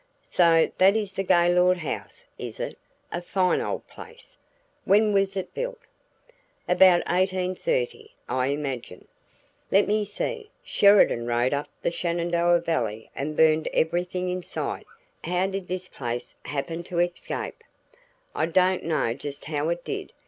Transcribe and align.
"So 0.25 0.71
that 0.79 0.95
is 0.95 1.13
the 1.13 1.21
Gaylord 1.21 1.77
house 1.77 2.25
is 2.39 2.59
it? 2.59 2.75
A 3.11 3.21
fine 3.21 3.61
old 3.61 3.87
place! 3.87 4.35
When 4.83 5.13
was 5.13 5.37
it 5.37 5.53
built?" 5.53 5.77
"About 6.67 7.05
1830, 7.05 8.09
I 8.27 8.47
imagine." 8.47 9.07
"Let 9.71 9.87
me 9.87 10.03
see, 10.03 10.49
Sheridan 10.63 11.27
rode 11.27 11.53
up 11.53 11.69
the 11.83 11.91
Shenandoah 11.91 12.61
Valley 12.61 13.11
and 13.15 13.37
burned 13.37 13.67
everything 13.73 14.27
in 14.29 14.41
sight. 14.41 14.87
How 15.23 15.45
did 15.45 15.67
this 15.67 15.87
place 15.87 16.33
happen 16.45 16.81
to 16.85 16.97
escape?" 16.97 17.63
"I 18.33 18.47
don't 18.47 18.83
know 18.83 19.13
just 19.13 19.45
how 19.45 19.69
it 19.69 19.83
did. 19.83 20.13